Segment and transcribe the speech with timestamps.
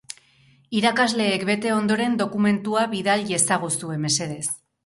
[0.79, 4.45] Irakasleek bete ondoren dokumentua bidal iezaguzue, mesedez.